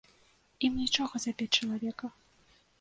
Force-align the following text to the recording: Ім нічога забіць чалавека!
Ім 0.69 0.79
нічога 0.83 1.15
забіць 1.27 1.51
чалавека! 1.57 2.13